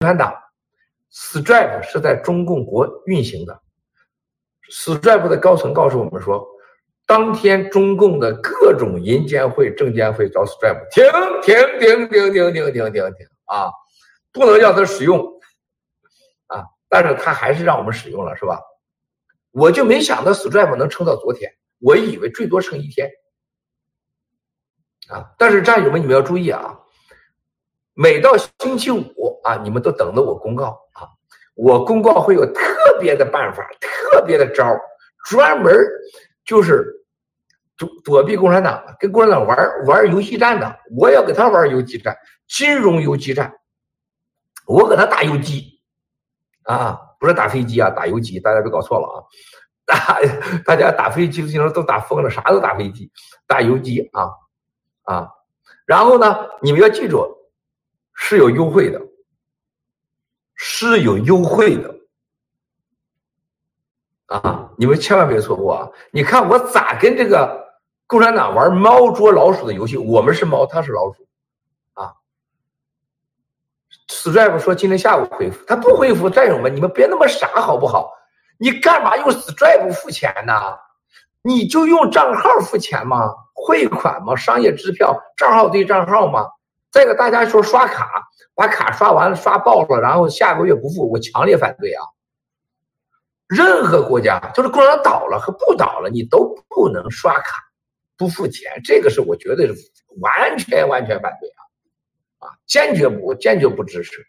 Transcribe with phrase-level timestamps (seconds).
[0.00, 0.34] 共产党
[1.12, 3.60] ，Stripe 是在中共国运行的。
[4.70, 6.42] Stripe 的高层告诉我们说，
[7.04, 11.04] 当天中共的各种银监会、证监会找 Stripe 停
[11.42, 13.68] 停停停停停停停停啊，
[14.32, 15.20] 不能让他使用
[16.46, 18.58] 啊，但是他还是让我们使用了，是吧？
[19.50, 23.10] 我就没想到 Stripe 能撑到昨天，我以为最多撑一天
[25.10, 25.30] 啊。
[25.36, 26.79] 但是战友们，你们要注意啊，
[28.00, 31.04] 每到星期五啊，你们都等着我公告啊，
[31.54, 34.64] 我公告会有特别的办法、特别的招
[35.28, 35.76] 专门
[36.46, 37.04] 就是
[37.76, 40.78] 躲躲避共产党，跟共产党玩玩游击战的。
[40.96, 42.16] 我要给他玩游击战，
[42.48, 43.54] 金融游击战，
[44.66, 45.78] 我给他打游击
[46.62, 46.98] 啊。
[47.18, 49.20] 不是打飞机啊，打游击，大家别搞错了啊！
[49.84, 50.18] 打
[50.64, 53.12] 大家打飞机的时候都打疯了，啥都打飞机，
[53.46, 54.30] 打游击啊
[55.02, 55.28] 啊！
[55.84, 57.26] 然后呢，你们要记住，
[58.22, 59.00] 是有优惠的，
[60.54, 61.96] 是有优惠的
[64.26, 64.70] 啊！
[64.76, 65.88] 你们千万别错过啊！
[66.12, 67.66] 你看我咋跟这个
[68.06, 69.96] 共产党玩猫捉老鼠的游戏？
[69.96, 71.26] 我们是猫，他是老鼠。
[71.94, 72.12] 啊
[74.08, 78.12] Stripe 说今天下午回复，他不回复，战友们，你们别那么傻好不好？
[78.58, 80.52] 你干嘛用 Stripe 付钱呢？
[81.42, 83.34] 你就用账号付钱吗？
[83.54, 84.36] 汇款吗？
[84.36, 86.46] 商业支票，账号对账号吗？
[86.90, 88.10] 再一个，大家说刷卡，
[88.54, 92.02] 把卡刷完了刷爆了，然后下个月不付，我强烈反对啊！
[93.46, 97.62] 任何国家就是共产党倒了和不倒了，你都不能刷卡
[98.16, 99.74] 不付钱，这个是我绝对是
[100.20, 101.62] 完全完全反对啊！
[102.48, 104.26] 啊，坚决不，坚决不支持。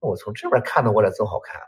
[0.00, 1.60] 我从这边看的，我俩真好看。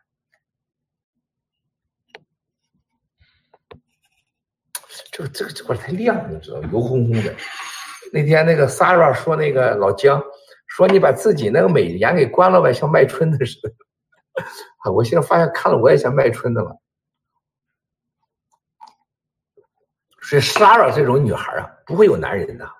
[5.12, 7.34] 这个这个这块太亮，你知道，油烘烘的。
[8.12, 10.22] 那天那个 Sarah 说，那个老姜
[10.66, 13.72] 说你把自己那个美颜给关了吧，像卖春的似的。
[14.84, 16.76] 啊，我现在发现看了我也像卖春的了。
[20.22, 22.72] 所以 Sarah 这种女孩啊，不会有男人的啊。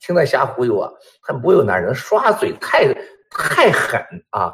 [0.00, 0.92] 听他瞎忽悠啊！
[1.22, 2.92] 他不会有男人刷嘴太
[3.30, 3.98] 太狠
[4.30, 4.52] 啊！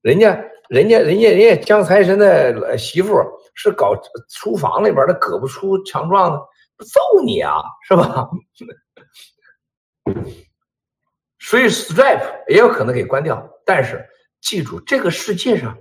[0.00, 0.34] 人家
[0.68, 3.14] 人家人家人家江财神的媳妇
[3.54, 3.94] 是搞
[4.28, 6.40] 厨房里边的，胳膊粗强壮的，
[6.84, 8.28] 揍你啊，是吧？
[11.38, 13.48] 所以 Stripe 也有可能给关掉。
[13.64, 14.04] 但是
[14.40, 15.76] 记住，这个世界上，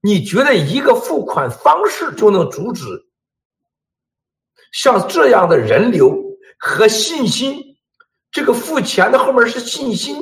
[0.00, 2.84] 你觉得一个付款方式就能阻止
[4.72, 6.20] 像这样的人流？
[6.64, 7.60] 和信心，
[8.30, 10.16] 这个付钱的后面是信心，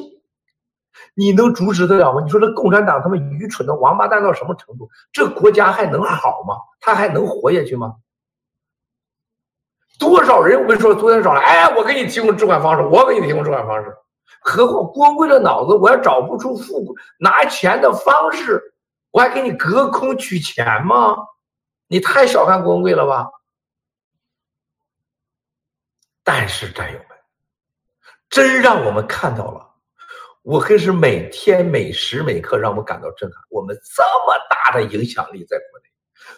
[1.14, 2.22] 你能阻止得了吗？
[2.24, 4.88] 你说这共产党他们愚蠢的王八蛋到什么程度？
[5.12, 6.56] 这国家还能好吗？
[6.80, 7.94] 他还能活下去吗？
[10.00, 13.94] 多少人我跟你说，昨天找来，哎，我给你提供置换方式，我给你提供置换方式。
[14.40, 18.74] 何况郭文贵的脑子，我要找不出付拿钱的方式，
[19.10, 21.14] 我还给你隔空取钱吗？
[21.86, 23.28] 你太小看郭文贵了吧？
[26.24, 27.08] 但是战友们，
[28.30, 29.68] 真让我们看到了，
[30.42, 33.38] 我可是每天每时每刻让我们感到震撼。
[33.50, 35.84] 我们这么大的影响力在国内，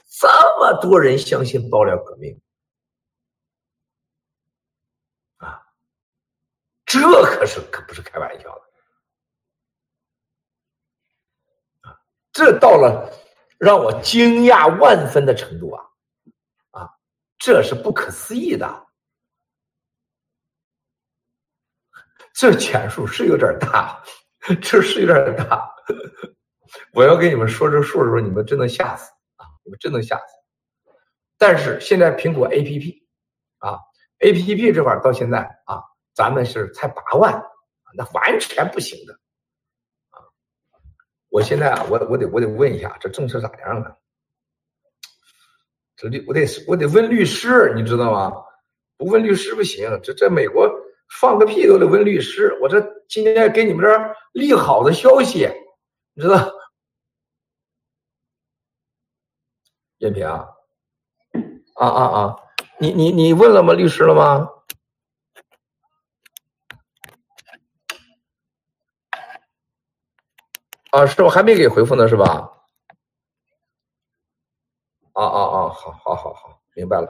[0.08, 2.36] 这么多人相信爆料革命，
[6.92, 8.62] 这可是可不是开玩笑的
[11.88, 11.96] 啊！
[12.32, 13.10] 这到了
[13.58, 15.82] 让我惊讶万分的程度啊
[16.72, 16.90] 啊！
[17.38, 18.86] 这是不可思议的。
[22.34, 24.02] 这钱数是有点大，
[24.60, 25.74] 这是有点大。
[26.92, 29.46] 我要跟你们说这数的时候，你们真能吓死啊！
[29.64, 30.24] 你们真能吓死。
[31.38, 33.02] 但是现在苹果 APP
[33.60, 33.78] 啊
[34.18, 35.82] ，APP 这块到现在啊，
[36.14, 37.42] 咱们是才八万，
[37.94, 39.14] 那完全不行的
[40.10, 40.20] 啊！
[41.30, 43.96] 我现在啊，我我得我得问一下，这政策咋样啊？
[45.96, 48.32] 这律我得我得问律师，你知道吗？
[48.96, 50.68] 不问律师不行，这这美国。
[51.20, 52.56] 放个屁都得问律师。
[52.62, 55.46] 我这今天给你们这利好的消息，
[56.14, 56.36] 你知道？
[59.98, 60.48] 燕平啊，
[61.76, 62.36] 啊啊啊！
[62.78, 63.74] 你你你问了吗？
[63.74, 64.48] 律师了吗？
[70.92, 72.52] 啊，是我还没给回复呢，是吧？
[75.14, 75.68] 啊啊啊！
[75.70, 77.08] 好，好，好，好，明白了。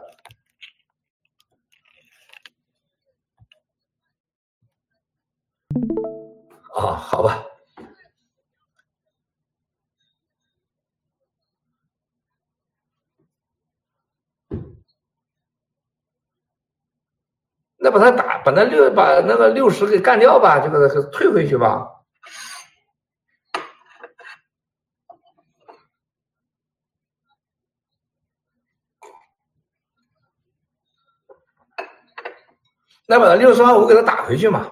[6.76, 7.44] 啊，好吧，
[17.78, 22.01] 那把他打，把那六把那个六十给干掉吧，这个退回去吧。
[33.06, 34.70] 那把六十万我给他打回去嘛。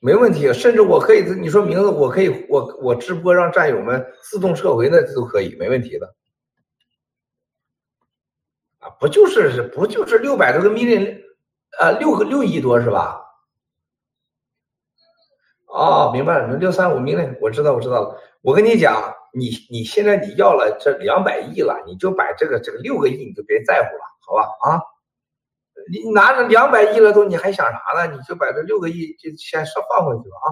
[0.00, 6.14] 没问题，甚至我可以，你说名字，我可以，我我直播让战友们自动撤回，那都可以，没问题的。
[8.78, 11.20] 啊，不就是不就是六百多个 million，
[11.80, 13.20] 啊，六个六亿多是吧？
[15.66, 18.22] 哦，明白了，六三五 million，我知道，我知道了。
[18.40, 24.42] 我跟你讲，你你现在你要了这两百亿了，你就把这个这个六个亿你就别在乎了，好吧？
[24.68, 24.82] 啊。
[25.90, 28.12] 你拿着两百亿了都，你还想啥呢？
[28.14, 30.46] 你就把这六个亿就先放回去吧啊，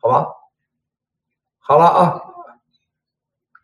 [0.00, 0.28] 好吧？
[1.58, 2.22] 好了啊，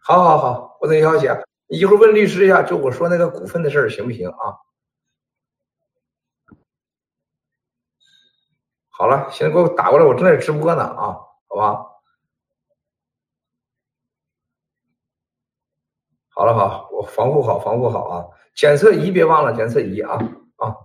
[0.01, 1.29] 好好好，我等消息，
[1.69, 4.57] 一会儿问律师一下，就我说那个股份的事儿行不行啊？
[8.89, 11.92] 好了，现在给我打过来，我正在直播呢啊，好吧？
[16.35, 18.27] 好了好，我防护好，防护好啊！
[18.55, 20.15] 检测仪别忘了，检测仪啊
[20.57, 20.77] 啊。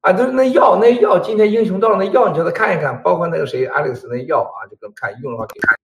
[0.00, 5.78] 啊，就是那药，那药今天英雄到了，那药你叫他看一看，包括那个谁，爱丽丝那药啊，就跟看用的话给看。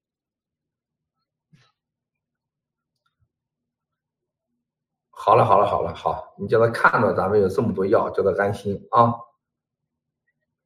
[5.11, 9.15] 好了好了好了，好，你叫他看到咱们有这么多药，叫他安心啊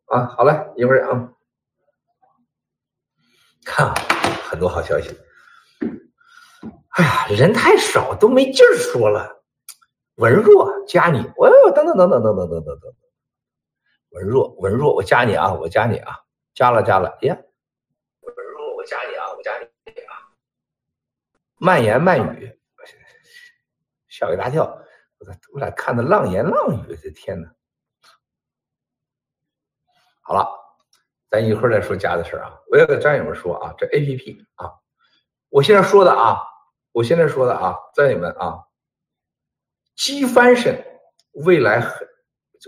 [0.06, 1.32] 啊，好了，一会儿啊，
[3.64, 3.94] 看
[4.48, 5.16] 很多好消息。
[6.94, 9.43] 哎呀，人太少，都没劲儿说了。
[10.17, 12.94] 文若加你，哦，等等等等等等等等等。
[14.11, 16.20] 文若，文若，我加你啊，我加你啊，
[16.55, 17.37] 加了加了，哎呀，
[18.20, 19.64] 文若，我加你啊，我加你
[20.02, 20.14] 啊，
[21.56, 22.56] 慢言慢语，
[24.06, 24.64] 吓我一大跳，
[25.19, 26.96] 我咋我咋看的浪言浪语？
[27.02, 27.52] 这天哪！
[30.20, 30.49] 好了，
[31.29, 34.75] 咱一会儿再说加的事儿啊，我要给战友们说啊，这 A P P 啊，
[35.49, 36.41] 我现在说的啊，
[36.94, 38.55] 我现在说的啊，在你们啊，
[39.96, 40.81] 机翻身，
[41.32, 42.06] 未来很。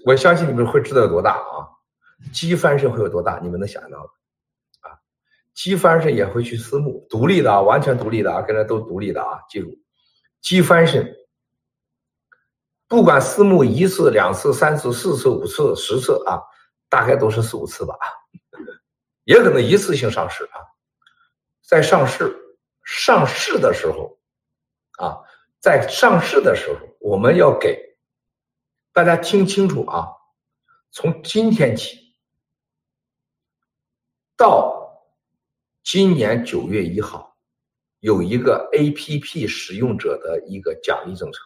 [0.05, 1.70] 我相信你们会知道有多大啊！
[2.32, 3.38] 机翻身会有多大？
[3.40, 4.11] 你们能想象到的
[4.81, 4.99] 啊？
[5.55, 9.38] 机翻身也会去私募，独立的啊，完全独立的啊，跟着都独立的啊！
[9.49, 9.78] 记住，
[10.40, 11.17] 机翻身，
[12.88, 16.43] 不管私募一次、两次、三次、四次、五次、十次啊，
[16.88, 17.94] 大概都是四五次吧，
[19.23, 20.58] 也可能一次性上市啊。
[21.62, 22.37] 在上市
[22.84, 24.15] 上市的时候
[24.96, 25.19] 啊，
[25.60, 27.84] 在上市的时候，我们要给。
[28.93, 30.08] 大家听清楚啊！
[30.90, 32.16] 从今天起
[34.34, 35.04] 到
[35.84, 37.37] 今年九月一号，
[38.00, 41.38] 有一个 A P P 使用者的一个奖励政策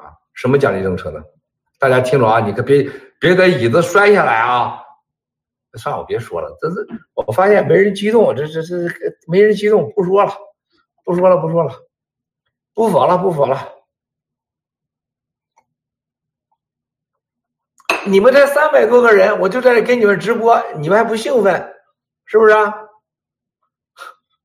[0.00, 0.14] 啊！
[0.34, 1.20] 什么奖励政策呢？
[1.80, 2.38] 大家听着啊！
[2.38, 4.80] 你可别别在椅子摔下来啊！
[5.74, 8.76] 算了，我别说了，这是我发现没人激动，这这这
[9.26, 10.32] 没人激动，不说了，
[11.04, 11.74] 不说了，不说了，
[12.78, 13.74] 不否了，不否了。
[18.06, 21.74] 你们才三百多个人，我就在这给你们直播，你们还不兴奋，
[22.24, 22.54] 是不是？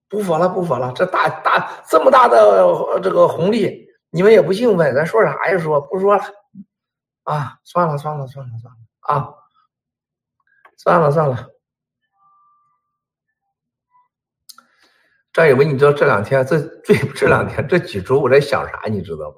[0.09, 0.91] 不服了，不服了！
[0.95, 5.57] 这大大这么大的这个红利，你们也不兴奋，咱说啥呀？
[5.59, 6.23] 说不说了？
[7.25, 9.35] 啊，算了，算了，算了，算了啊，
[10.75, 11.52] 算了，算了。
[15.33, 18.83] 战友们，你知道这两天这最这两天这几周我在想啥？
[18.87, 19.35] 你知道吗？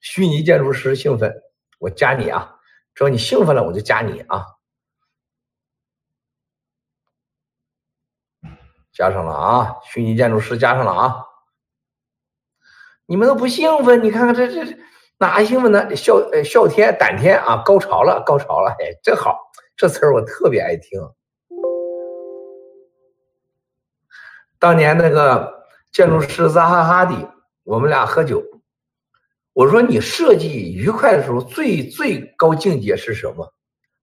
[0.00, 1.32] 虚拟建筑师兴奋，
[1.78, 2.56] 我加你啊！
[2.94, 4.46] 只要你兴奋了，我就加你啊！
[8.90, 11.24] 加上了啊，虚拟建筑师加上了啊！
[13.04, 14.78] 你们都不兴奋，你看看这这
[15.18, 15.94] 哪兴奋呢？
[15.94, 18.74] 笑呃笑天胆天啊，高潮了高潮了！
[18.80, 19.38] 哎，真好，
[19.76, 20.98] 这词儿我特别爱听。
[24.58, 27.14] 当年那个建筑师扎哈哈迪，
[27.62, 28.42] 我们俩喝酒。
[29.52, 33.52] 我说你设计愉快的时候，最最高境界是什么？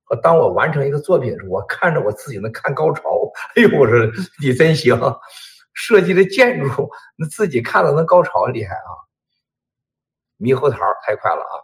[0.03, 3.01] 和当我完成一个作品的时候，我看着我自己能看高潮。
[3.55, 3.97] 哎呦，我说
[4.41, 4.97] 你真行，
[5.73, 8.91] 设计的建筑，那自己看到能高潮，厉害啊！
[10.39, 11.55] 猕猴桃太快了啊！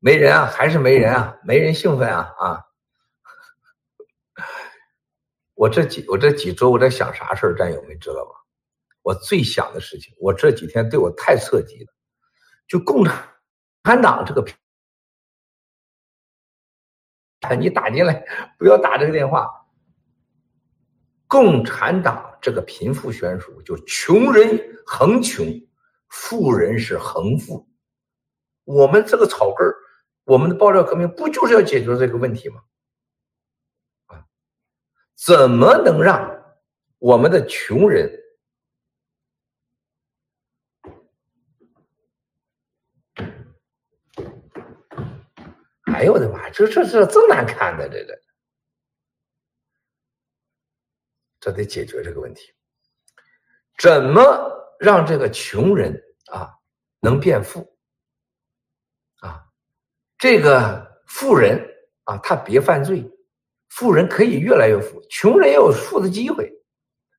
[0.00, 2.64] 没人啊，还是没人啊，没人兴奋啊啊！
[5.62, 8.30] 我这几我这几周我在想啥事儿，战友们知道吗？
[9.02, 11.92] 我最想的事情，我这几天对我太刺激了。
[12.66, 14.44] 就共产党这个，
[17.56, 18.26] 你打进来
[18.58, 19.48] 不要打这个电话。
[21.28, 25.46] 共产党这个贫富悬殊，就穷人恒穷，
[26.08, 27.68] 富人是恒富。
[28.64, 29.64] 我们这个草根，
[30.24, 32.62] 我们的爆料革命不就是要解决这个问题吗？
[35.24, 36.42] 怎么能让
[36.98, 38.10] 我们的穷人？
[45.94, 48.20] 哎呦我的妈这这这这难看的这个。
[51.38, 52.52] 这得解决这个问题。
[53.78, 56.02] 怎么让这个穷人
[56.32, 56.52] 啊
[56.98, 57.78] 能变富？
[59.20, 59.44] 啊
[60.18, 61.64] 这个富人
[62.04, 63.08] 啊他别犯罪
[63.74, 66.52] 富人可以越来越富，穷人也有富的机会。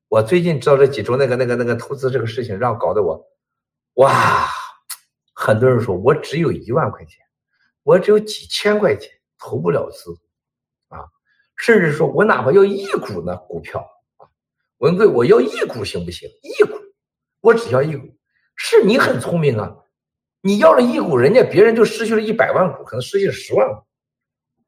[0.07, 3.27] 我最近知道这几周那个那个那个投资这个事情，让搞得我，
[3.95, 4.47] 哇，
[5.33, 7.17] 很多人说我只有一万块钱。
[7.81, 10.11] 我只有几千块钱，投不了资，
[10.89, 11.03] 啊，
[11.57, 13.83] 甚至说我哪怕要一股呢股票，
[14.77, 16.29] 文贵我要一股行不行？
[16.43, 16.77] 一股，
[17.41, 18.07] 我只要一股，
[18.55, 19.75] 是你很聪明啊，
[20.41, 23.81] 你要了一股，人家别人就失去了一百万股，可能失去了十万股，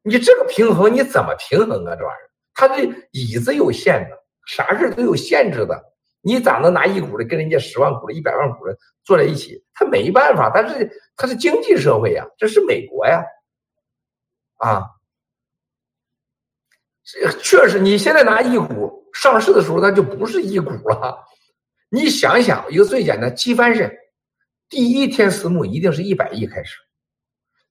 [0.06, 1.96] 你这个平衡你怎么平衡啊？
[1.96, 2.76] 这玩意儿，他的
[3.10, 5.84] 椅子有限的，啥事都有限制的，
[6.20, 9.62] 你咋能拿一股的跟人家十万股的、一百万股的坐在一起？
[9.74, 10.90] 他没办法，但是。
[11.18, 13.24] 它是经济社会呀，这是美国呀，
[14.58, 14.84] 啊，
[17.02, 21.24] 这确实，你现在拿一股上市的时候，那就不是一股了。
[21.88, 23.90] 你想想，一个最简单，基翻身，
[24.68, 26.76] 第一天私募一定是一百亿开始，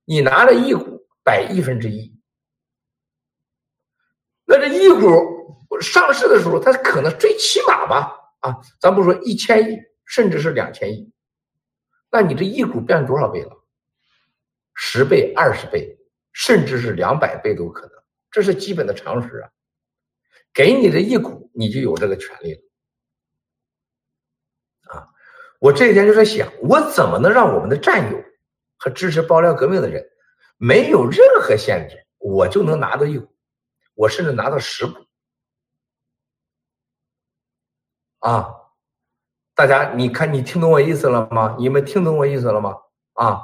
[0.06, 2.15] 你拿了一股百亿分之一，
[4.70, 11.12] 这一股上市的时候，它可能最起码吧，啊，咱不说一千亿，甚至是两千亿。
[12.12, 13.52] 那你这一股变多少倍了？
[14.74, 15.98] 十倍、二十倍，
[16.34, 17.92] 甚至是两百倍都可能，
[18.32, 19.50] 这是基本的常识啊。
[20.54, 22.62] 给你的一股，你就有这个权利了。
[24.94, 25.10] 啊，
[25.60, 28.24] 我这几天就在想，我怎么能让我们的战友
[28.78, 30.06] 和支持爆料革命的人
[30.58, 33.35] 没有任何限制，我就能拿到一股，
[33.96, 34.94] 我甚至拿到十股。
[38.20, 38.62] 啊。
[39.58, 41.56] 大家，你看，你听懂我意思了吗？
[41.58, 42.76] 你们听懂我意思了吗？
[43.14, 43.42] 啊，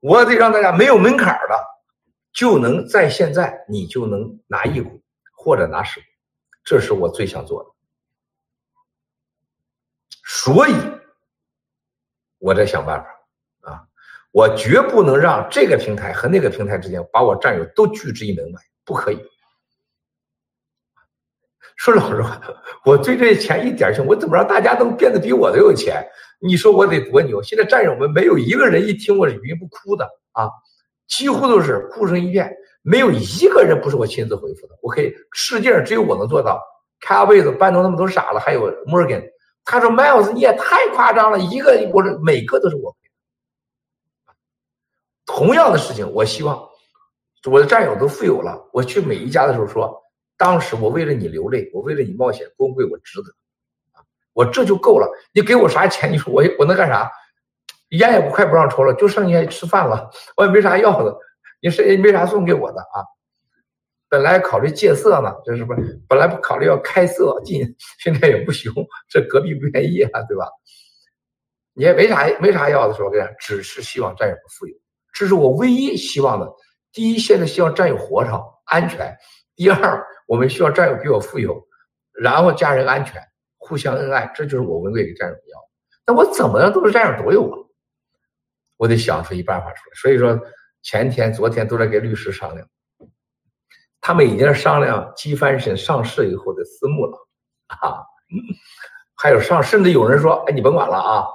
[0.00, 1.66] 我得让大家没有门槛的，
[2.32, 5.02] 就能在现在，你就能拿一股
[5.36, 6.06] 或者拿十股，
[6.64, 7.70] 这是我最想做的。
[10.24, 10.74] 所以
[12.38, 13.86] 我在想办法啊，
[14.32, 19.22] 我绝不能让这个平台和那个平台之间把我战友都拒之于门外，不可以。
[21.80, 22.38] 说老实话，
[22.84, 26.06] 我对这些钱一点兴趣我怎么让大家都变得比我都有钱？
[26.38, 27.42] 你说我得多牛？
[27.42, 30.46] 现在战友们没有一个人一听我语音不哭的啊，
[31.08, 34.78] 几乎都是哭声一片，没有一个人不是我亲自回复的。
[34.82, 36.60] 我可以，世界上只有我能做到。
[37.00, 39.24] 卡贝子、班农他们都傻了，还有 Morgan，
[39.64, 42.94] 他说 Miles 你也太夸张了，一个我说每个都是我。
[45.24, 46.62] 同样的事情，我希望
[47.50, 49.98] 我的战友都富有了，我去每一家的时候说。
[50.40, 53.28] 当时我为了你流泪，我为了你冒险，公贵我值得，
[54.32, 55.06] 我这就够了。
[55.34, 56.10] 你给我啥钱？
[56.10, 57.10] 你说我我能干啥？
[57.90, 60.08] 烟也不快不让抽了，就剩下吃饭了。
[60.38, 61.14] 我也没啥要的，
[61.60, 63.04] 你谁也没啥送给我的啊。
[64.08, 66.00] 本来考虑戒色呢，这是不是？
[66.08, 67.60] 本来不考虑要开色进，
[67.98, 68.72] 现在也不行，
[69.10, 70.48] 这隔壁不愿意啊，对吧？
[71.74, 74.74] 你也没啥没啥要的，说我跟你讲，只是希望战友们富有，
[75.12, 76.50] 这是我唯一希望的。
[76.92, 79.06] 第一，现在希望战友活着安全；
[79.54, 80.02] 第二。
[80.30, 81.60] 我们需要战友比我富有，
[82.12, 83.20] 然后家人安全，
[83.58, 85.68] 互相恩爱，这就是我文贵给战友要。
[86.06, 87.58] 那我怎么样都是战友都有啊？
[88.76, 89.94] 我得想出一办法出来。
[90.00, 90.40] 所以说，
[90.82, 92.64] 前天、昨天都在跟律师商量，
[94.00, 97.28] 他们已经商量机翻身上市以后的私募了
[97.66, 97.98] 啊。
[99.16, 101.26] 还有上，甚至有人说：“哎，你甭管了啊，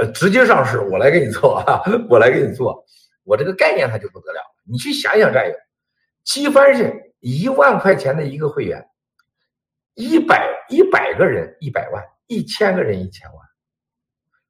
[0.00, 2.82] 呃，直接上市，我来给你做啊，我来给你做。”
[3.24, 4.40] 我这个概念它就不得了。
[4.64, 5.54] 你去想想，战友，
[6.24, 7.00] 积分是。
[7.24, 8.84] 一万块钱的一个会员，
[9.94, 13.38] 一百一百个人一百万，一千个人一千万。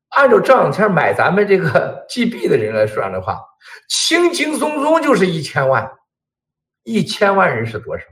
[0.08, 3.38] 按照这两天买咱们这个 GB 的人来算的话，
[3.90, 5.86] 轻轻松松就是一千万。
[6.84, 8.06] 一千万人是多少？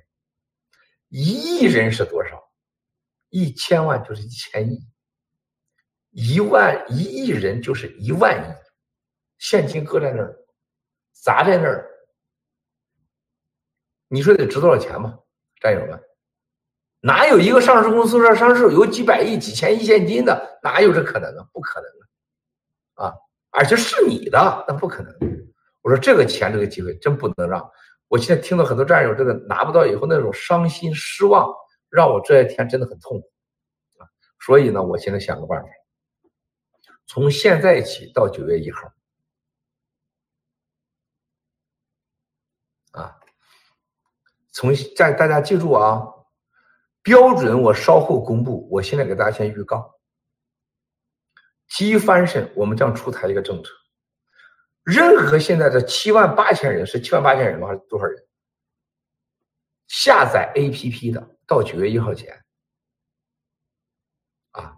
[1.09, 2.39] 一亿人是多少？
[3.31, 4.79] 一千万就是一千亿。
[6.11, 8.55] 一万一亿人就是一万亿，
[9.39, 10.37] 现金搁在那儿，
[11.15, 11.90] 砸在那儿。
[14.13, 15.17] 你说得值多少钱吧，
[15.61, 16.03] 战友们？
[17.01, 20.59] 哪有一个上市公司说上市有几百亿、几千亿现金的？
[20.65, 21.47] 哪有这可能啊？
[21.53, 23.07] 不可能啊！
[23.07, 23.15] 啊，
[23.51, 25.15] 而且是你的，那不可能。
[25.81, 27.71] 我说这个钱，这个机会真不能让。
[28.09, 31.49] 我现在听到很多战友这个拿不到以后那种伤心失望，
[31.89, 33.31] 让我这些天真的很痛苦
[33.99, 34.11] 啊。
[34.41, 35.69] 所以呢，我现在想个办法，
[37.07, 38.93] 从现在起到九月一号。
[44.53, 46.03] 从在大家记住啊，
[47.03, 48.69] 标准我稍后公布。
[48.71, 49.99] 我现在给大家先预告，
[51.69, 53.71] 基翻身，我们将出台一个政策，
[54.83, 57.69] 任何现在的七万八千人是七万八千人吗？
[57.69, 58.27] 还是多少人？
[59.87, 62.45] 下载 APP 的到九月一号前，
[64.53, 64.75] 啊，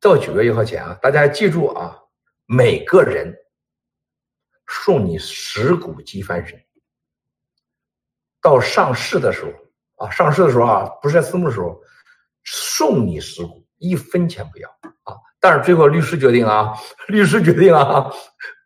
[0.00, 1.98] 到九月一号前啊，大家记住啊，
[2.46, 3.32] 每个人
[4.66, 6.60] 送你十股积翻身。
[8.44, 11.80] 到上市的时候啊，上市的时候啊，不是在私募的时候，
[12.44, 14.68] 送你十股，一分钱不要
[15.04, 15.16] 啊。
[15.40, 16.74] 但是最后律师决定啊，
[17.08, 18.12] 律师决定啊，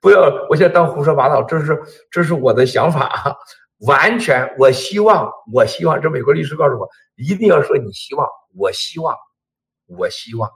[0.00, 0.20] 不要，
[0.50, 1.80] 我现在当胡说八道，这是
[2.11, 3.38] 这是我的想法。
[3.87, 9.16] 完全，我希望，我希望这美国律师告诉我，一定要说你希望，我希望，
[9.87, 10.50] 我希望，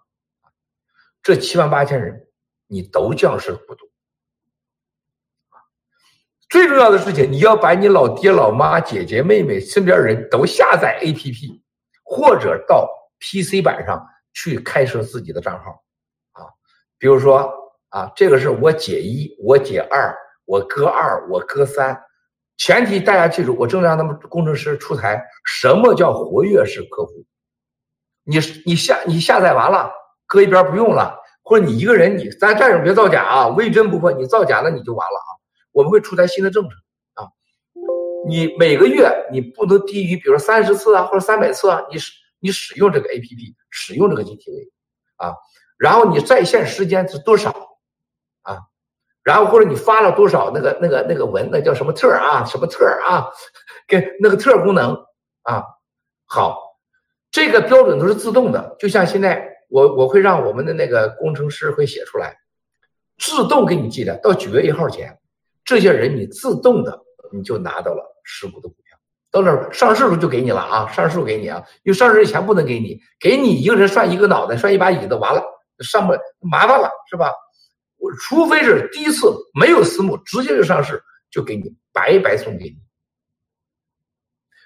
[1.22, 2.26] 这七万八千人，
[2.66, 3.88] 你都降是股东。
[6.52, 11.62] 最重要的事情，你要把你老爹、老妈、姐姐、妹妹身边人都下载 APP，
[12.04, 12.86] 或者到
[13.20, 15.70] PC 版上去开设自己的账号，
[16.32, 16.44] 啊，
[16.98, 17.50] 比如说
[17.88, 21.98] 啊，这个是我姐一，我姐二，我哥二，我哥三。
[22.58, 27.24] 前提大家记住，我正在让他们工程师出台什么叫活跃式客户。
[28.24, 29.90] 你你下你下载完了，
[30.26, 35.31] 搁一边不用了，或者你一个人你咱战友别造假啊，微真不破，你造假那你就完了啊。
[35.72, 36.70] 我们会出台新的政策
[37.14, 37.28] 啊，
[38.28, 44.70] 你每个月你不能低于，比如说三十次啊，或者三百次啊，你使你使用这个 APP，使用这个 GTV
[45.16, 45.34] 啊，
[45.78, 47.50] 然后你在线时间是多少
[48.42, 48.58] 啊？
[49.22, 52.44] 然后或者你发了多少那个那个那个文，那叫什么特啊？
[52.44, 53.28] 什么特啊？
[53.86, 54.94] 跟那个特功能
[55.42, 55.62] 啊？
[56.26, 56.58] 好，
[57.30, 62.36] 这个标准都是自动的，就像现在我我会让我们的那个工程师会写出来，
[63.18, 64.16] 自动给你记的。
[64.16, 65.16] 到九月一号前，
[65.72, 67.00] 这些人你自动的
[67.32, 68.98] 你就拿到了十股的股票，
[69.30, 75.42] 到那儿上市时候就给你了啊，上市给你啊，因为上市以前不能给你，给你一个人算一个脑袋，算一把椅子，完了
[75.78, 77.32] 上不麻烦了是吧？
[77.96, 82.76] 我除非是第一次没有私募，直接就上市，就给你白白送给你。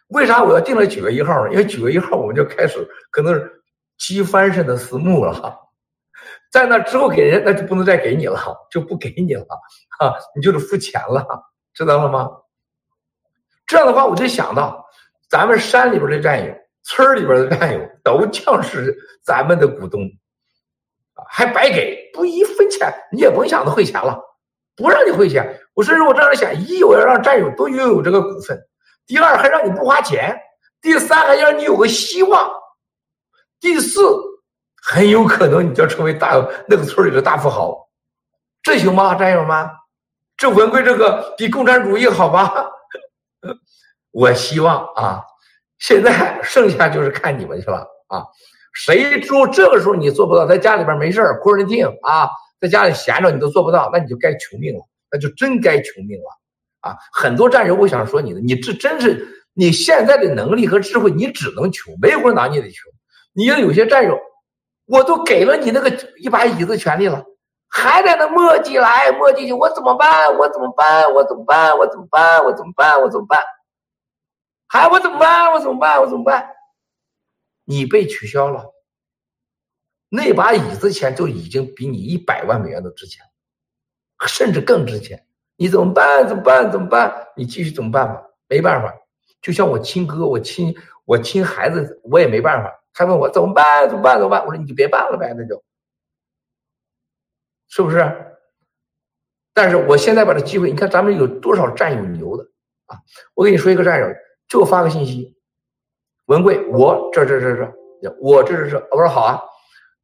[0.08, 1.52] 为啥我要定了九月一号呢？
[1.52, 3.62] 因为九月一号我们就开始可能是
[3.96, 5.56] 积翻身的私募了，
[6.56, 8.40] 在那之后给人那就不能再给你了，
[8.70, 9.44] 就不给你了
[9.98, 11.22] 啊，你就得付钱了，
[11.74, 12.30] 知道了吗？
[13.66, 14.82] 这样的话，我就想到
[15.28, 20.08] 咱们山里边的战友，村里边的战友都将是咱们的股东。
[21.28, 24.18] 还白给不一分钱，你也甭想着汇钱了，
[24.74, 25.60] 不让你汇钱。
[25.74, 28.56] 我甚至我这样想：一，我要让战友都拥有这个股份；
[29.06, 30.34] 第二，还让你不花钱；
[30.80, 32.48] 第三，还让你有个希望；
[33.60, 34.00] 第四，
[34.88, 36.32] 很有可能你就成为大
[36.68, 37.76] 那个村里的大富豪。
[38.62, 39.68] 这行吗，战友们？
[40.36, 42.52] 这文贵这个比共产主义好吧？
[44.12, 45.20] 我希望啊，
[45.80, 48.24] 现在剩下就是看你们去了啊。
[48.72, 52.28] 谁说这个时候你做不到，在家里边没事儿人听啊，
[52.60, 56.96] 在家里闲着你都做不到，那你就该穷命了，那就真该穷命了啊！
[57.12, 62.92] 很多战友，我想说你的，你这真是你现在的能力和智慧，你只能穷，没有人拿你的穷。
[63.32, 64.16] 你要有些战友，
[64.86, 67.24] 我都给了你那个一把椅子权利了，
[67.68, 70.36] 还在那磨叽来磨叽去，我怎么办？
[70.36, 71.12] 我怎么办？
[71.12, 71.76] 我怎么办？
[71.76, 72.44] 我怎么办？
[72.44, 73.00] 我怎么办？
[73.00, 73.40] 我怎么办？
[74.68, 75.52] 还我怎么办？
[75.52, 76.00] 我怎么办？
[76.00, 76.50] 我怎么办？
[77.64, 78.72] 你被取消了，
[80.08, 83.24] 那把椅子钱就已经比你一百万美元都值钱，
[84.26, 85.26] 甚至更值钱。
[85.56, 86.28] 你怎么办？
[86.28, 86.70] 怎么办？
[86.70, 87.28] 怎么办？
[87.34, 88.22] 你继续怎么办吧？
[88.48, 88.94] 没办法，
[89.42, 90.72] 就像我亲哥，我亲
[91.04, 92.72] 我亲孩子，我也没办法。
[92.96, 93.86] 他问我怎么办？
[93.86, 94.18] 怎么办？
[94.18, 94.40] 怎么办？
[94.46, 95.62] 我说你就别办了呗，那就，
[97.68, 97.98] 是不是？
[99.52, 102.44] 但是我现在把这机会，你看咱们有多少战友牛的
[102.86, 102.96] 啊？
[103.34, 104.08] 我跟你说一个战友，
[104.48, 105.36] 就发个信息。
[106.24, 109.42] 文贵，我这这这这，我这这这，我说好啊，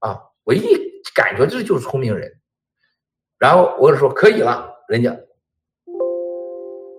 [0.01, 0.63] 啊，我一
[1.15, 2.31] 感觉这就是聪明人，
[3.39, 5.19] 然后我就说可以了，人家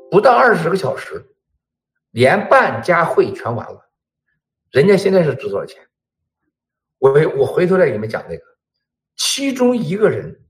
[0.09, 1.23] 不到二十个小时，
[2.09, 3.89] 连办加会全完了，
[4.73, 5.87] 人家现在是值多少钱？
[6.97, 8.43] 我我回头再给你们讲这个，
[9.15, 10.43] 其中一个人，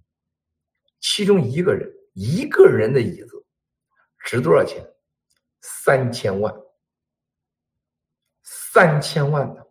[1.02, 3.46] 其中一个人一个人的椅子
[4.20, 4.82] 值多少钱？
[5.60, 6.56] 三千万。
[8.44, 9.68] 三千万的，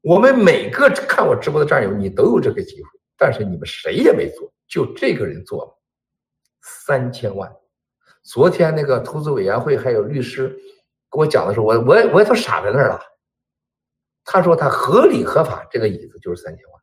[0.00, 5.78] 我们每个看我直播的战友，你都有这个机会，但是你们谁也没做，就这个人做了
[6.62, 7.54] 三千万。
[8.22, 10.48] 昨天那个投资委员会还有律师
[11.10, 13.00] 跟我讲的时候，我我我都傻在那儿了。
[14.30, 16.82] 他说他合理合法，这个椅子就是三千万。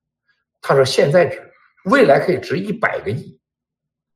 [0.63, 1.39] 他说现在值，
[1.83, 3.39] 未来可以值一百个亿，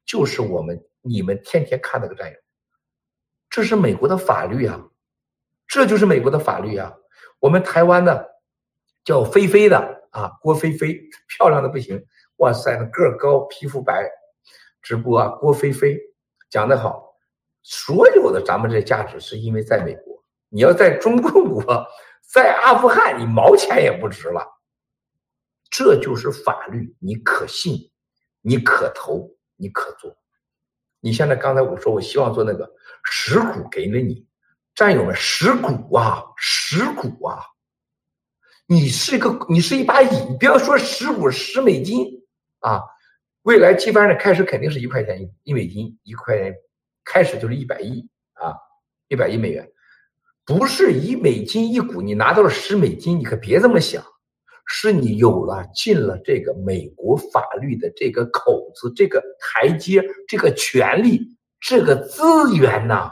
[0.04, 2.36] 就是我们你们天天看那个战友，
[3.48, 4.84] 这是美国的法律啊，
[5.68, 6.92] 这就是美国的法律啊。
[7.40, 8.28] 我们台湾的
[9.04, 9.78] 叫菲菲的
[10.10, 12.04] 啊，郭菲菲 漂亮的不行，
[12.38, 14.10] 哇塞，那个高，皮肤白，
[14.82, 16.00] 直播啊，郭菲菲
[16.50, 17.14] 讲的好，
[17.62, 21.88] 所有的咱们这价值是因为在美国，你要在中共国，
[22.32, 24.46] 在阿富汗，你毛钱也不值了。
[25.72, 27.92] 这就是法律，你可信，
[28.42, 30.16] 你可投，你可做。
[31.00, 32.72] 你现在刚才我说，我希望做那个
[33.04, 34.28] 十股给了你，
[34.76, 37.40] 战友们，十股啊，十股啊，
[38.68, 42.06] 你是一个，你是一把瘾，不要说十股十美金
[42.60, 42.84] 啊，
[43.42, 46.54] 未来基本上开始肯定是一块钱一一美金一块，
[47.04, 48.54] 开始就是一百亿啊，
[49.08, 49.72] 一百亿美元，
[50.50, 54.04] 不是一美金一股，你拿到了十美金，你可别这么想。
[54.66, 61.22] 是你有了进了这个美国法律的这个口子、这个台阶、这个权利、
[61.60, 62.24] 这个资
[62.56, 63.12] 源呐，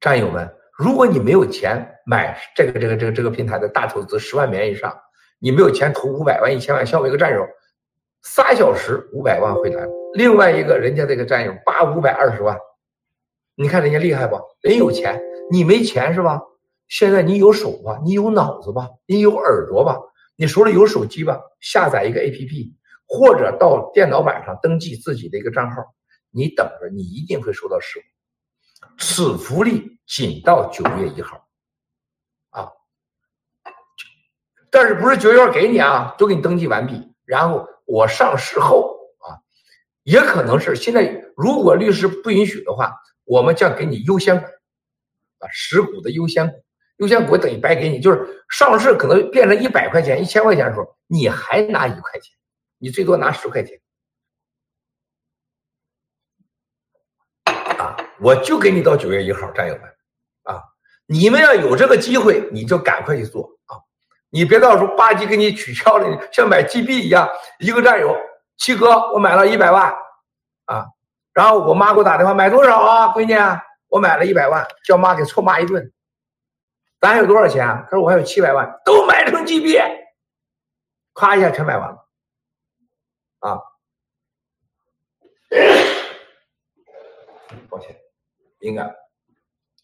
[0.00, 4.94] 战友们，如果你没有钱买这个、这个、这个、这个平台的大投资十万美元以上，
[5.38, 7.46] 你没有钱投五百万、一千万，像我一个战友，
[8.22, 9.86] 三小时五百万回来。
[10.14, 12.56] 另外一个人家这个战友八五百二十万，
[13.56, 14.38] 你看人家厉害吧？
[14.60, 16.40] 人有钱，你没钱是吧？
[16.88, 19.98] 现在你有手吧，你有脑子吧，你有耳朵吧，
[20.36, 22.74] 你手里有手机吧，下载一个 APP，
[23.08, 25.82] 或者到电脑板上登记自己的一个账号，
[26.30, 28.02] 你等着，你一定会收到实物。
[28.98, 31.48] 此福利仅到九月一号，
[32.50, 32.70] 啊，
[34.70, 36.14] 但是不是九月一号给你啊？
[36.18, 39.40] 都给你登记完毕，然后我上市后啊，
[40.04, 42.94] 也可能是现在如果律师不允许的话，
[43.26, 46.64] 我们将给你优先股，啊，十股的优先股。
[46.98, 52.34] 优先股等于白给你，就是上市可能变成一百块钱、一千块钱的时候，你还拿一块钱，
[52.78, 53.78] 你最多拿十块钱，
[57.44, 59.82] 啊，我就给你到九月一号，战友们，
[60.44, 60.62] 啊，
[61.04, 63.76] 你们要有这个机会，你就赶快去做啊，
[64.30, 68.16] 你别到时候吧唧给你取消了，像买 GB 一样，一个战友
[68.56, 69.94] 七哥，我买了一百万，
[70.64, 70.86] 啊，
[71.36, 73.34] 然后我妈给我打电话，买多少啊，闺女，
[73.88, 75.92] 我买了一百万，叫妈给臭骂一顿。
[76.98, 77.66] 咱还有多少钱？
[77.66, 79.78] 他说我还有七百万，都买成 GB，
[81.12, 82.08] 咔一下全买完了，
[83.40, 83.60] 啊！
[87.68, 87.94] 抱歉，
[88.60, 88.96] 应该，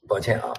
[0.09, 0.55] 抱歉啊，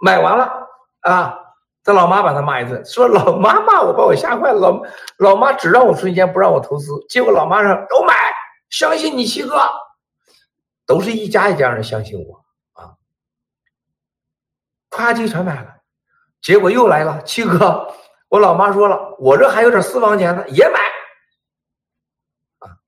[0.00, 1.43] 买完了啊！
[1.84, 4.58] 他老妈把他骂一顿，说老妈骂我，把我吓坏了。
[4.58, 4.82] 老
[5.18, 6.90] 老妈只让我存钱，不让我投资。
[7.10, 8.14] 结果老妈说都买，
[8.70, 9.70] 相信你七哥，
[10.86, 12.42] 都是一家一家人相信我
[12.72, 12.96] 啊。
[14.88, 15.76] 啪叽全买了，
[16.40, 17.94] 结果又来了七哥，
[18.28, 20.80] 我老妈说了，我这还有点私房钱呢，也买。
[22.60, 22.78] 啊，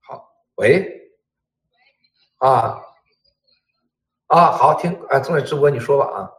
[0.00, 1.12] 好，喂，
[2.38, 2.82] 啊，
[4.26, 6.30] 啊，好听，啊，正在直播，你说吧啊，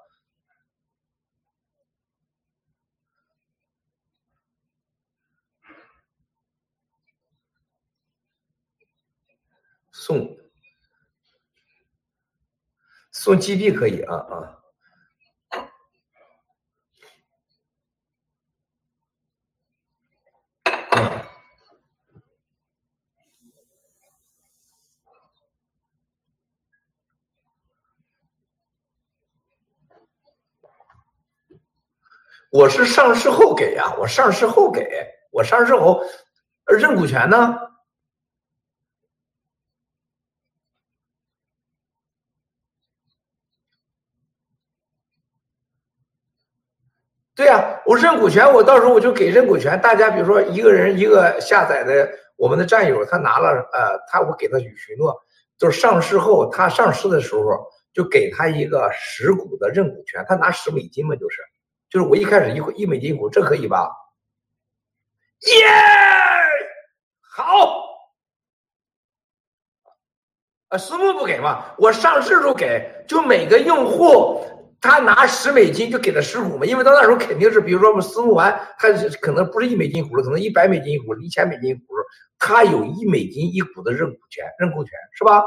[9.91, 10.37] 送。
[13.11, 14.56] 送 GB 可以啊啊！
[32.51, 34.87] 我是上市后给呀，我上市后给，
[35.31, 36.01] 我上市后
[36.65, 37.57] 认股权呢。
[47.35, 49.79] 对呀，我认股权，我到时候我就给认股权。
[49.79, 55.15] 大家比如说一个人一个下载的我们的战友，他拿了呃，他我给他许诺，
[55.57, 57.43] 就是上市后他上市的时候
[57.93, 61.37] 就给他一个十股的认股权，他拿十美金嘛，就是
[61.89, 63.89] 就是我一开始一一美金一股，这可以吧？
[65.41, 65.65] 耶，
[67.21, 67.43] 好，
[70.69, 74.43] 啊，私募不给嘛，我上市时候给，就每个用户。
[74.79, 78.87] 他拿十美金就给了十股嘛，因为到那时候肯定是，比如说我们私募完，他
[79.19, 81.95] 可能不是一美金一股了，可能一百美金一股，一千美金一股，
[82.37, 85.43] 他有一美金一股的认股权，认股权是吧？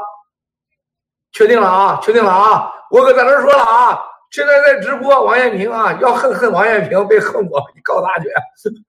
[1.31, 8.29] 确定了啊，确定了啊，我可在这说了啊，现在在直播，王艳平啊，要恨恨王艳平，别恨我，你告他去。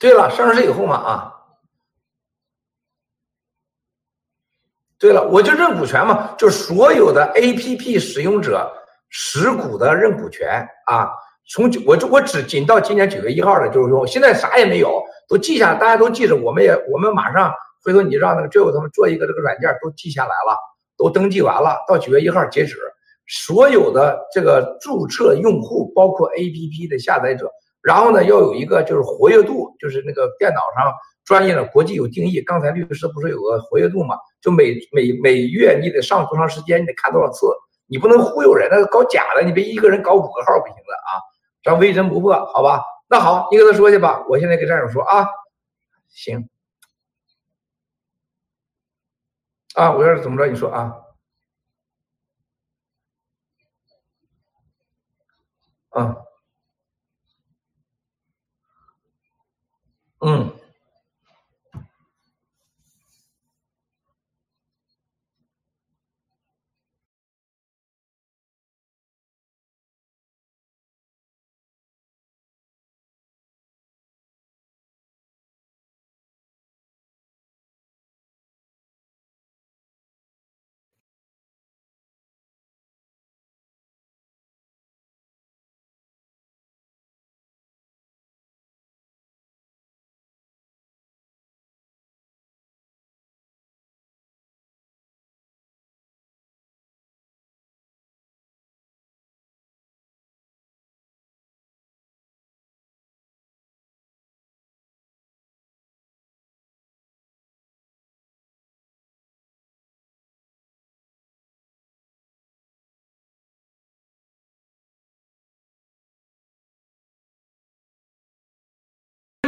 [0.00, 1.36] 对了，上市以后嘛啊。
[4.98, 8.70] 对了，我就认股权嘛，就所有的 A P P 使用者
[9.10, 11.10] 持股的认股权啊，
[11.48, 20.56] 从我就我只仅到今年九月一号的，就是说现在啥也没有，都记下，大家都记着，我们也我们马上回头你让那个 Joe 他们做一个这个软件，都记下来了，
[20.96, 22.76] 都登记完了，到九月一号截止，
[23.26, 27.50] 所有的这个注册用户，包括 APP 的下载者，
[27.82, 30.92] 然后呢，要有一个就是活跃度，就是那个电脑上
[31.24, 32.40] 专业的国际有定义。
[32.42, 34.16] 刚才律师不是有个活跃度吗？
[34.42, 37.46] 就每每每月你得上多长时间，你得看多少次，
[37.86, 41.20] 你不能忽悠人，那搞假的，你别一个人搞五个号不行的啊，
[41.62, 42.82] 咱微针不破，好吧？
[43.08, 45.26] 那好，你跟他说去吧，我现在给战友说啊，
[46.10, 46.48] 行，
[49.80, 50.94] 啊，我要是怎么着，你说啊。
[55.88, 56.16] 啊，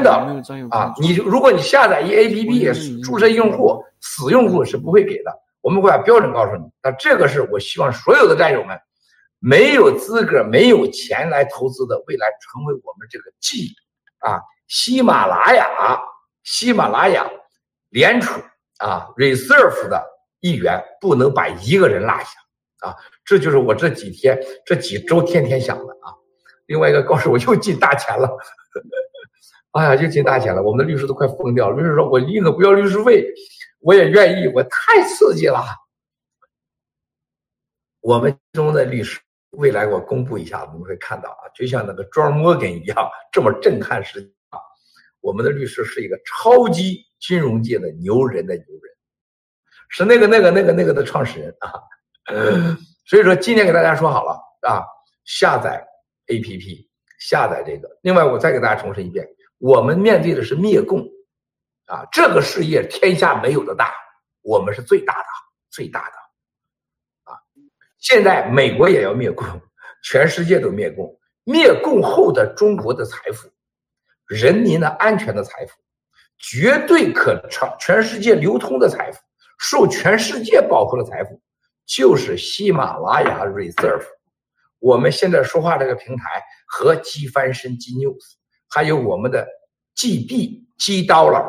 [0.03, 0.11] 的
[0.71, 6.65] 啊，你如果你下载一 A P P，注册用户死用户是不会给的，我们会把标准告诉你。
[6.83, 8.79] 那这个是我希望所有的战友们，
[9.39, 13.69] 没有资格、没有钱来投资的，未来成为我们这个 G
[14.19, 16.01] 啊喜马拉雅、
[16.43, 17.31] 喜马拉雅
[17.91, 18.41] 联储
[18.79, 20.03] 啊 Reserve 的
[20.41, 22.97] 一员，不能把一个人落下啊！
[23.25, 24.37] 这就是我这几天、
[24.67, 26.11] 这几周天天想的啊。
[26.67, 28.29] 另外一个告诉我又进大钱了。
[29.73, 30.63] 哎呀，又进大钱了！
[30.63, 31.77] 我们的律师都快疯掉了。
[31.77, 33.27] 律师说：“我宁可不要律师费，
[33.81, 34.47] 我也愿意。
[34.49, 35.65] 我太刺激了。”
[38.01, 39.19] 我们中的律师，
[39.53, 44.61] 未来我公布一下，你们会看到啊，就像那个庄摩根一样，这么震撼世界啊！
[45.21, 48.95] 我们的律师是一个超级金融界的牛人的牛人，
[49.89, 51.73] 是那个那个那个那个的创始人啊。
[53.07, 54.33] 所以说，今天给大家说好了
[54.69, 54.85] 啊，
[55.25, 55.83] 下载
[56.27, 56.87] APP，
[57.19, 57.89] 下载这个。
[58.03, 59.27] 另外，我再给大家重申一遍。
[59.63, 61.09] 我们面对的是灭共，
[61.87, 63.95] 啊，这个事业天下没有的大，
[64.41, 65.25] 我们是最大的，
[65.71, 67.39] 最大的，啊，
[68.01, 69.47] 现在美国也要灭共，
[70.03, 73.49] 全世界都灭共，灭共后的中国的财富，
[74.27, 75.75] 人民的安全的财富，
[76.39, 79.21] 绝对可长全世界流通的财富，
[79.61, 81.41] 受全世界保护的财富，
[81.87, 84.09] 就是喜马拉雅 Reserve，
[84.81, 88.42] 我们现在说话这个平台和机翻身金 News。
[88.75, 89.47] 还有我们的
[89.95, 91.45] G 币 G 刀了，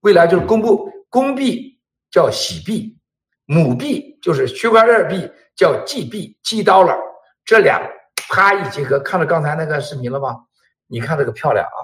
[0.00, 2.98] 未来就是公布公币叫喜币，
[3.44, 6.98] 母币就是区块链币叫 G 币 G 刀了，
[7.44, 7.80] 这俩
[8.28, 10.46] 啪一结合，看到刚才那个视频了吗？
[10.88, 11.78] 你看这个漂亮啊！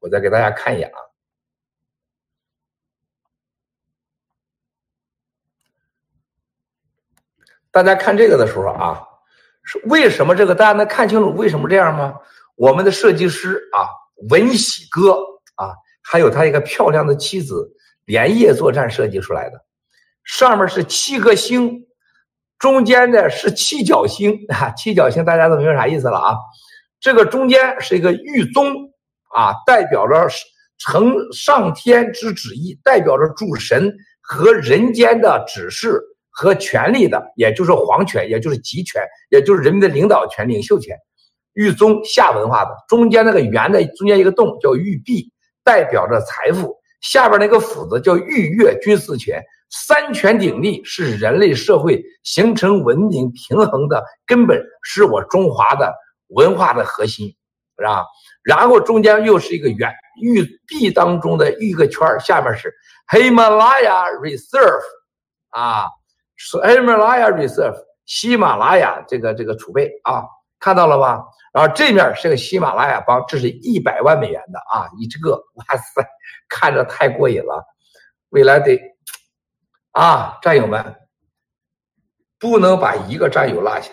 [0.00, 0.98] 我再给大家看一眼啊，
[7.70, 9.06] 大家看这个的时候啊，
[9.62, 12.18] 是为什么这个大家能看清楚为什么这样吗？
[12.54, 14.03] 我们的设计师啊。
[14.30, 15.12] 文喜哥
[15.56, 17.70] 啊，还有他一个漂亮的妻子，
[18.04, 19.64] 连夜作战设计出来的。
[20.24, 21.86] 上面是七颗星，
[22.58, 26.36] 中间呢是七角星啊，七角星大家都明白啥意思了啊？
[27.00, 28.74] 这个中间是一个玉宗
[29.34, 30.28] 啊，代表着
[30.78, 36.00] 承上天之旨意，代表着主神和人间的指示
[36.30, 40.96] 和权力的，也就是皇权，也就是集权，也就是人民的领导权、领袖权。
[41.54, 45.32] 玉宗夏文化的中间那个圆的中间一个洞叫玉璧，
[45.64, 46.68] 代表着财富；
[47.00, 49.42] 下边那个斧子叫玉钺，军事权。
[49.70, 55.92] 三权鼎立是人类社会形成文明平衡的根本，是我中华的
[56.28, 57.34] 文化的核心，
[57.78, 58.04] 是吧？
[58.44, 62.72] 然后中间又是一个圆玉璧当中的一个圈下面是
[63.10, 64.82] 喜马拉雅 Reserve
[65.50, 65.86] 啊，
[66.36, 70.24] 是喜马拉雅 Reserve，喜马拉雅这个这个储备啊。
[70.60, 71.24] 看到了吧？
[71.54, 74.90] 然后这面是个喜马拉雅帮，这是一百万美元的啊！
[74.98, 76.04] 你这个，哇塞，
[76.48, 77.64] 看着太过瘾了。
[78.30, 78.76] 未来得
[79.92, 80.96] 啊，战友们
[82.40, 83.92] 不能把一个战友落下，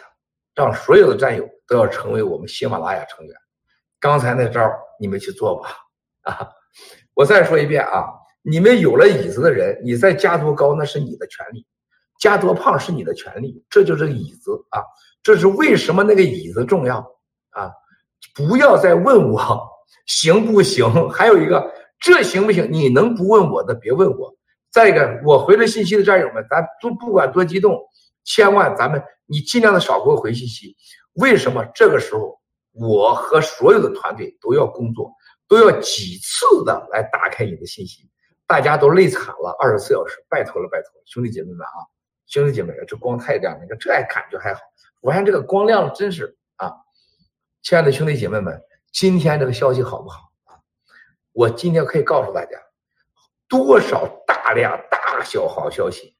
[0.55, 3.35] 让所有的战友都要成为我们喜马拉雅成员。
[3.99, 4.67] 刚才那招
[4.99, 5.69] 你们去做吧
[6.23, 6.49] 啊！
[7.13, 8.07] 我再说一遍啊，
[8.41, 11.63] 你们有了椅子的人，你再加多高那是你的权利，
[12.19, 14.81] 加多胖是你的权利，这就是椅子啊。
[15.21, 17.05] 这是为什么那个椅子重要
[17.51, 17.71] 啊？
[18.33, 19.69] 不要再问我
[20.05, 21.09] 行不行？
[21.09, 22.67] 还有一个，这行不行？
[22.71, 24.33] 你能不问我的，别问我。
[24.71, 27.77] 再一个，我回了信息的战友们，咱都不管多激动，
[28.23, 30.75] 千万咱们你尽量的少给我回信息。
[31.13, 32.39] 为什么这个时候
[32.71, 35.11] 我和所有的团队都要工作，
[35.47, 38.09] 都要几次的来打开你的信息？
[38.47, 41.87] 大家都累惨了，二十四小时，拜托了，拜托了，兄弟姐妹们啊，
[42.27, 44.61] 兄弟姐妹们，这光太亮了，你看这还感觉还好，
[45.01, 46.71] 我看这个光亮真是啊，
[47.63, 48.59] 亲爱的兄弟姐妹们，
[48.91, 50.31] 今天这个消息好不好？
[51.31, 52.57] 我今天可以告诉大家，
[53.47, 56.15] 多少大量大小好消息，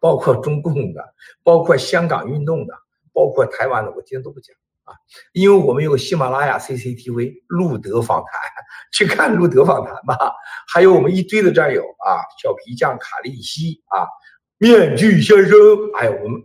[0.00, 2.74] 包括中共的，包括香港运动的。
[3.12, 4.94] 包括台湾的，我今天都不讲啊，
[5.32, 8.40] 因为我们有喜马拉雅 CCTV 路德访谈，
[8.92, 10.16] 去看路德访谈吧。
[10.72, 14.06] 还有我们一堆的战友啊，小皮匠卡利西啊，
[14.56, 15.58] 面具先生，
[15.98, 16.42] 哎我们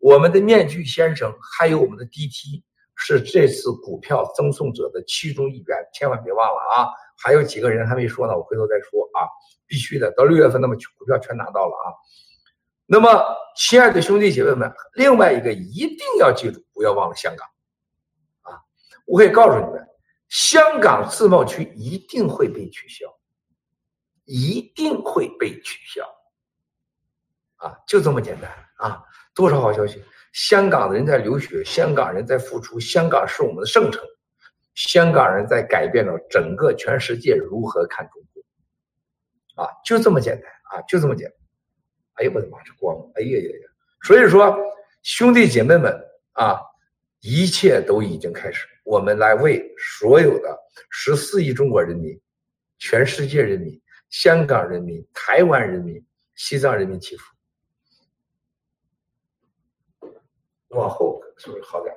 [0.00, 2.62] 我们的面具先生，还有我们的 DT
[2.96, 6.88] 是这次股票赠送者的其中一员，千万别忘了啊。
[7.16, 9.28] 还有几个人还没说呢，我回头再说啊，
[9.66, 11.94] 必须的，到六月份那么股票全拿到了啊。
[12.86, 13.08] 那么，
[13.56, 17.48] 亲爱的兄弟姐妹们，另外一个一定要记住，不要忘了香港，
[18.42, 18.60] 啊，
[19.06, 19.86] 我可以告诉你们，
[20.28, 23.06] 香港自贸区一定会被取消，
[24.24, 26.06] 一定会被取消，
[27.56, 29.02] 啊，就这么简单啊！
[29.34, 30.02] 多少好消息！
[30.36, 34.04] 香港人在流血，香港人在付出，香港是我们的圣城，
[34.74, 41.36] 香港人在改变了整个全世界如何看中国，啊，就这么简单啊，就这么简单。
[42.16, 42.94] 哎呀，我的妈，这光！
[43.14, 43.66] 哎呀呀呀！
[44.02, 44.54] 所以说，
[45.02, 45.90] 兄弟姐妹们
[46.32, 46.60] 啊，
[47.20, 50.54] 一切都已经开始，我们来为所有的
[50.90, 52.20] 十四亿中国人民、
[52.76, 57.24] 全世界人民、香港人民、台湾人民、西藏人民祈福。
[60.68, 61.94] 往后是不是好点？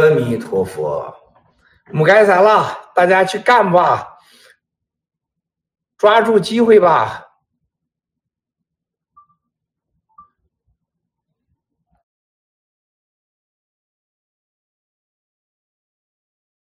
[0.00, 1.14] 阿弥陀佛，
[1.90, 4.18] 我们该散了，大家去干吧，
[5.98, 7.29] 抓住机会吧。